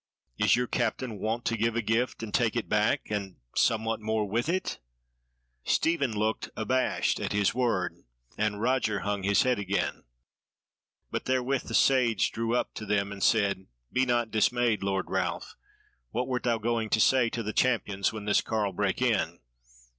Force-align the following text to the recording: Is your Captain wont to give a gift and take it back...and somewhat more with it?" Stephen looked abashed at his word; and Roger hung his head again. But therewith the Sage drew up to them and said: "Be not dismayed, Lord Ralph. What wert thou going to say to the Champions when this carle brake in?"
Is 0.39 0.55
your 0.55 0.65
Captain 0.65 1.19
wont 1.19 1.45
to 1.45 1.55
give 1.55 1.75
a 1.75 1.81
gift 1.83 2.23
and 2.23 2.33
take 2.33 2.55
it 2.55 2.67
back...and 2.67 3.35
somewhat 3.55 4.01
more 4.01 4.27
with 4.27 4.49
it?" 4.49 4.79
Stephen 5.63 6.11
looked 6.17 6.49
abashed 6.57 7.19
at 7.19 7.33
his 7.33 7.53
word; 7.53 7.97
and 8.35 8.59
Roger 8.59 9.01
hung 9.01 9.21
his 9.21 9.43
head 9.43 9.59
again. 9.59 10.05
But 11.11 11.25
therewith 11.25 11.65
the 11.67 11.75
Sage 11.75 12.31
drew 12.31 12.55
up 12.55 12.73
to 12.73 12.85
them 12.87 13.11
and 13.11 13.21
said: 13.23 13.67
"Be 13.93 14.07
not 14.07 14.31
dismayed, 14.31 14.81
Lord 14.81 15.07
Ralph. 15.11 15.55
What 16.09 16.27
wert 16.27 16.41
thou 16.41 16.57
going 16.57 16.89
to 16.89 16.99
say 16.99 17.29
to 17.29 17.43
the 17.43 17.53
Champions 17.53 18.11
when 18.11 18.25
this 18.25 18.41
carle 18.41 18.73
brake 18.73 19.03
in?" 19.03 19.37